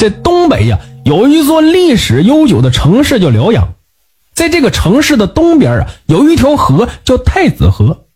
[0.00, 3.74] 在东北呀，有一座历史悠久的城市叫辽阳，
[4.32, 8.06] 在这个城市的东边啊，有一条河叫太子河。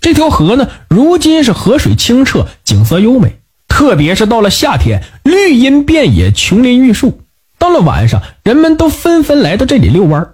[0.00, 3.36] 这条河呢，如今是河水清澈，景色优美。
[3.68, 7.20] 特别是到了夏天，绿荫遍野，琼林玉树。
[7.60, 10.30] 到了晚上，人们都纷纷来到这里遛弯。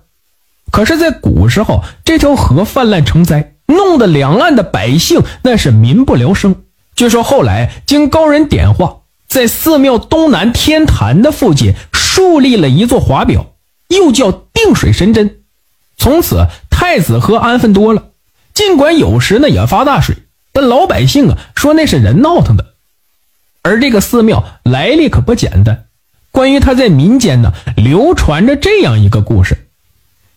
[0.70, 6.56] 可是，在古时候，这条河泛滥成灾，弄得两岸的百姓那是民不聊生。
[6.94, 9.00] 据说后来经高人点化。
[9.36, 13.52] 在寺庙东南天坛的附近树立了一座华表，
[13.88, 15.40] 又叫定水神针。
[15.98, 18.04] 从此太子河安分多了。
[18.54, 20.16] 尽管有时呢也发大水，
[20.54, 22.68] 但老百姓啊说那是人闹腾的。
[23.60, 25.84] 而这个寺庙来历可不简单。
[26.30, 29.68] 关于它在民间呢流传着这样一个故事：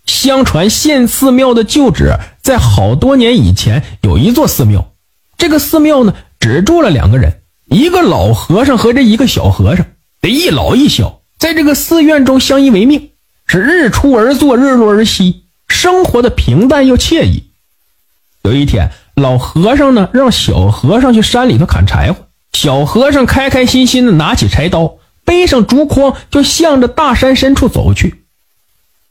[0.05, 4.91] 相传县寺庙的旧址在好多年以前有一座寺庙，
[5.37, 7.38] 这个寺庙呢只住了两个人。
[7.69, 9.85] 一个老和尚和这一个小和尚，
[10.21, 13.11] 这一老一小，在这个寺院中相依为命，
[13.45, 17.51] 是日出而作，日落而息，生活的平淡又惬意。
[18.41, 28.23] 有一天，老和尚呢让小和尚去山里头砍柴火，小和尚开开心心的拿起柴刀，背上竹筐，就向着大山深处走去。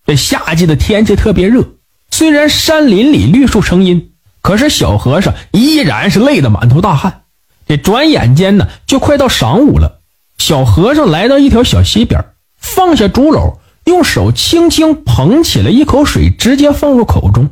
[0.05, 1.65] 这夏季的天气特别热，
[2.11, 7.23] 虽然山林里绿树成荫，可是小和尚依然是累得满头大汗。
[7.69, 10.01] 这转眼间呢，就快到晌午了。
[10.39, 12.25] 小和尚来到一条小溪边，
[12.57, 17.51] 放下竹篓，用手轻轻捧起了一口水，直接放入口中。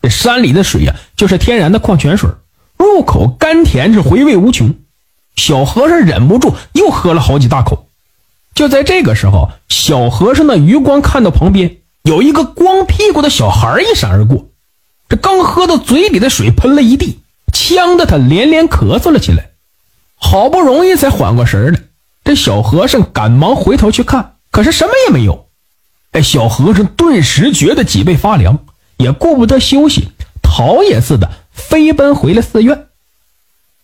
[0.00, 2.30] 这山里的水呀，就是天然的矿泉水，
[2.76, 4.74] 入口甘甜，是回味无穷。
[5.34, 7.88] 小和尚忍不住又喝了好几大口。
[8.54, 14.46] 就在这个时候，小和尚的余光看到旁边有一个光屁股的小孩一闪而过，
[15.08, 17.21] 这刚喝到嘴里的水喷了一地。
[17.52, 19.50] 呛得他连连咳嗽了起来，
[20.16, 21.80] 好不容易才缓过神来。
[22.24, 25.48] 这小和尚赶忙回头去看，可是什么也没有。
[26.12, 28.58] 哎，小和尚顿时觉得脊背发凉，
[28.96, 30.12] 也顾不得休息，
[30.42, 32.86] 逃也似的飞奔回了寺院。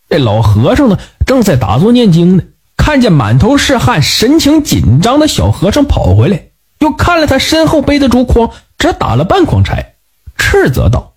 [0.09, 2.42] 这老和尚呢，正在打坐念经呢，
[2.76, 6.48] 看见满头是汗、神情紧张的小和尚跑回来，
[6.78, 9.94] 又看了他身后背的竹筐，只打了半筐柴，
[10.37, 11.15] 斥责道。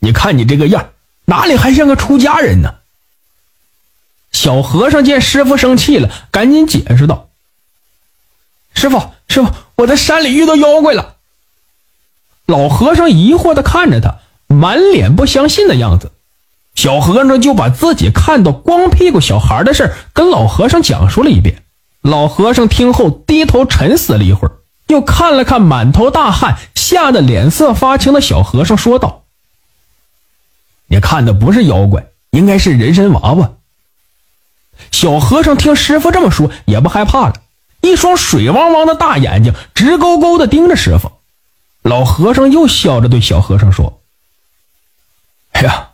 [0.00, 0.90] 你看你这个样，
[1.30, 2.74] 哪里还像个出家人呢？
[4.32, 7.28] 小和尚见师傅生气了，赶紧解释道
[8.74, 11.14] ：“师傅，师傅，我在山里遇到妖怪了。”
[12.46, 14.16] 老和尚疑惑的看着他，
[14.48, 16.10] 满脸不相信的样子。
[16.74, 21.62] 小和尚就把自己看到光屁股小孩的事跟老和尚讲述了一遍。
[22.02, 24.58] 老和尚听后低头沉思了一会儿，
[24.88, 29.19] 又看了看满头大汗、吓得脸色发青的小和尚，说道。
[30.92, 33.52] 你看的不是妖怪，应该是人参娃娃。
[34.90, 37.34] 小和尚听师傅这么说，也不害怕了，
[37.80, 41.12] 一双水汪汪的大眼睛直勾勾的盯着师傅。
[41.82, 44.00] 老和尚又笑着对小和尚说
[45.52, 45.90] ：“哎呀，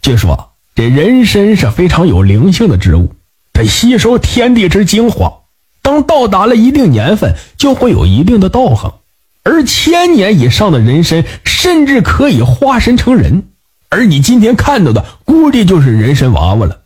[0.00, 3.16] 据说这人参是非常有灵性的植物，
[3.52, 5.40] 它吸收天地之精华，
[5.82, 8.94] 当到达了一定年份，就会有一定的道行，
[9.42, 13.48] 而千年以上的人参，甚至可以化身成人。”
[13.90, 16.82] 而你今天看到的，估计就是人参娃娃了。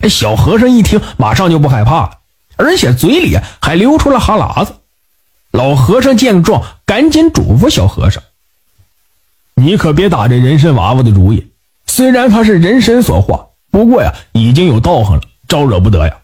[0.00, 2.18] 这小和尚一听，马上就不害怕了，
[2.56, 4.74] 而且嘴里还流出了哈喇子。
[5.50, 8.22] 老和尚见状，赶紧嘱咐小和尚
[9.56, 11.50] ：“你可别打这人参娃娃的主意。
[11.86, 16.16] 虽然他是人参所化，不过呀，已经有道行了，招惹不得呀。”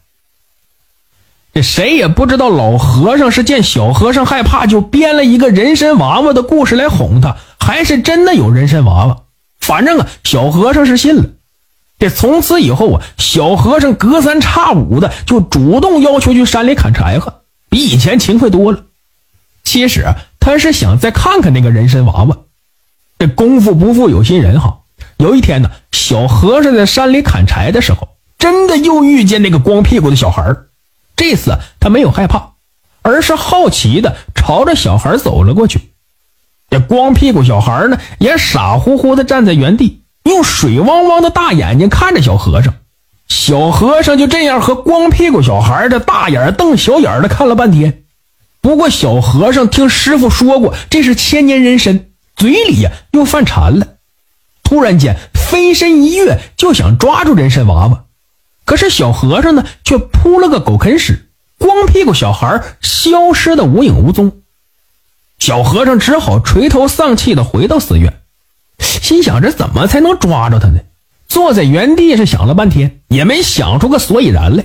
[1.53, 9.24] 这谁也不知道，老和尚是见小和尚害怕，就编了一个人参娃娃的故事来哄他，还是真的有人参娃娃。
[9.67, 11.25] 反正啊，小和尚是信了。
[11.99, 18.85] 这从此以后啊，小和尚隔三差五的就主动要求去山里砍柴火，比以前勤快多了。
[19.63, 22.37] 其实他是想再看看那个人参娃娃。
[23.19, 24.81] 这功夫不负有心人哈，
[25.17, 28.09] 有一天呢，小和尚在山里砍柴的时候，
[28.39, 30.55] 真的又遇见那个光屁股的小孩
[31.17, 32.51] 这次他没有害怕，
[33.01, 35.94] 而是好奇的朝着小孩走了过去。
[36.75, 42.75] 这光屁股小孩呢，也傻乎乎的站在原地，用水汪汪的大眼睛看着小和尚。
[43.29, 48.03] 小和尚就这样和光屁股小孩的大眼瞪小眼的看了半天。
[48.61, 53.87] 不过小和尚听师傅说过这是千年人参，嘴里呀又犯馋了。
[54.65, 58.07] 突然间飞身一跃，就想抓住人参娃娃。
[58.65, 64.41] 可是小和尚呢，却扑了个狗啃屎，光屁股小孩消失的无影无踪。
[65.45, 68.15] 小和尚只好垂头丧气的回到寺院，
[68.79, 70.81] 心想：这怎么才能抓着他呢？
[71.29, 74.65] 坐在原地是想了半天，也没想出个所以然来。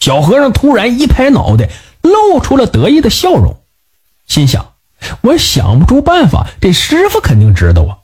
[0.00, 1.70] 小和尚突然一拍脑袋，
[2.02, 3.60] 露出了得意的笑容，
[4.26, 4.72] 心想：
[5.20, 7.98] 我想不出办法，这师傅肯定知道啊。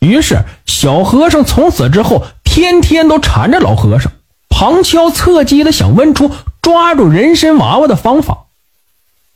[0.00, 4.10] 于是，小和尚从此之后天天都缠着老和尚，
[4.48, 8.45] 旁敲侧击的想问出抓住人参娃娃的方法。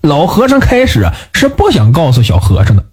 [0.02, 2.86] 老和尚开始啊是不想告诉小和尚的，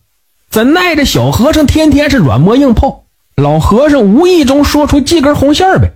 [0.50, 3.06] 怎奈着小和尚天天是软磨硬泡，
[3.36, 5.94] 老和尚无意中说出系根红线呗。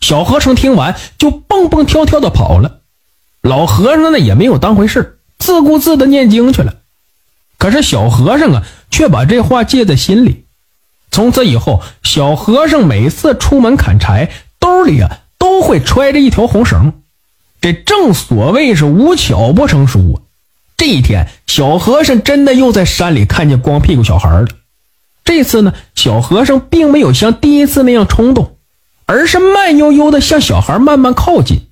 [0.00, 2.80] 小和尚听完就蹦蹦跳跳的跑了，
[3.42, 6.76] 老和尚呢也没有当回事，自顾自的念经去了。
[7.58, 10.46] 可是小和尚啊却把这话记在心里。
[11.10, 16.94] 从此以后，小和尚每次出门砍柴，兜里啊都会揣着一条红绳。
[17.60, 20.19] 这正所谓是无巧不成书啊。
[20.80, 24.46] 这一天，小和尚真的又在山里看见光屁股小孩了。
[25.26, 28.56] 这次呢，小和尚并没有像第一次那样冲动，
[29.04, 31.66] 而是慢悠悠的向小孩慢慢靠近。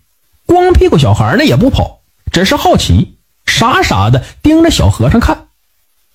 [0.44, 2.00] 光屁股小孩呢也不跑，
[2.30, 3.16] 只是好奇，
[3.46, 5.46] 傻傻的盯着小和尚看。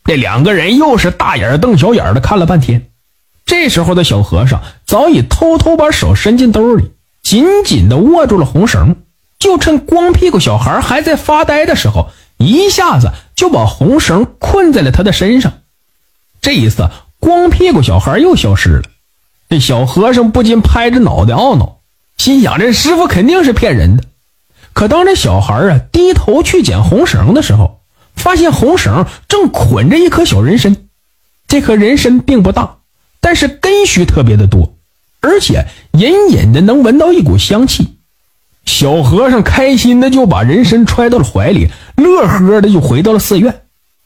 [0.06, 2.92] 这两个人又是大眼瞪小眼的看了半天。
[3.44, 6.92] 这时候的小和尚早已偷偷把手伸进兜里，
[7.24, 8.98] 紧紧的握住了红绳，
[9.40, 12.12] 就趁光屁股小孩还在发呆的时候。
[12.38, 15.54] 一下子就把红绳困在了他的身上。
[16.42, 16.90] 这一次，
[17.20, 18.84] 光屁股小孩又消失了。
[19.50, 21.80] 这小和尚不禁拍着脑袋懊恼，
[22.18, 24.04] 心想：这师傅肯定是骗人的。
[24.74, 27.82] 可当这小孩啊低头去捡红绳的时候，
[28.16, 30.76] 发现红绳正捆着一颗小人参。
[31.48, 32.78] 这颗人参并不大，
[33.22, 34.76] 但是根须特别的多，
[35.22, 38.00] 而且隐隐的能闻到一股香气。
[38.66, 41.70] 小和尚开心的就把人参揣到了怀里。
[41.96, 43.62] 乐呵的就回到了寺院，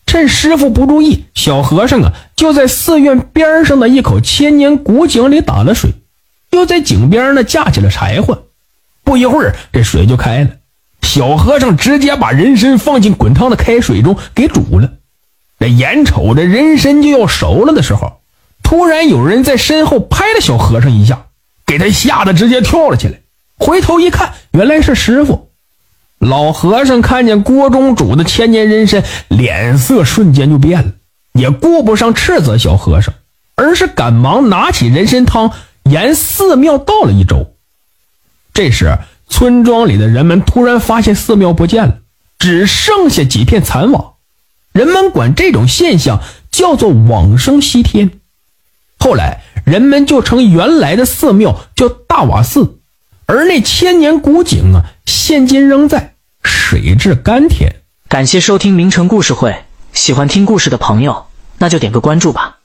[0.06, 5.94] 趁师傅不注意，小和尚啊就在寺院边上的一口千年古井里打了水，
[6.52, 8.44] 又在井边呢架起了柴火。
[9.04, 10.50] 不一会儿，这水就开了。
[11.02, 14.92] 小和尚直接把人参放进滚烫的开水中给煮了。
[15.60, 18.20] 这眼瞅着人参就要熟了的时候，
[18.62, 21.28] 突然有人在身后拍了小和尚一下，
[21.66, 23.22] 给他吓得直接跳了起来。
[23.58, 25.50] 回头一看，原来是师傅。
[26.20, 30.92] 老和尚看见锅中煮的千年人参，脸色瞬间就变了，
[31.34, 33.14] 也顾不上斥责小和尚，
[33.56, 35.52] 而是赶忙拿起人参汤，
[35.84, 37.54] 沿寺庙倒了一周。
[38.54, 38.98] 这时，
[39.30, 42.00] 村庄里的人们突然发现寺庙不见了，
[42.40, 44.14] 只剩下几片残瓦。
[44.72, 46.22] 人们管这种现象
[46.52, 48.12] 叫做“往生西天”。
[48.98, 52.77] 后来，人们就称原来的寺庙叫大瓦寺，
[53.28, 54.84] 而那千年古井啊。
[55.06, 57.76] 现今仍在，水质甘甜。
[58.08, 61.26] 感谢收听名城故事会，喜欢听故事的朋友，
[61.58, 62.57] 那就点个关注吧。